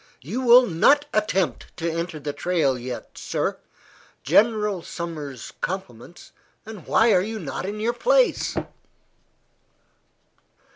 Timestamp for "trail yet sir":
2.33-3.59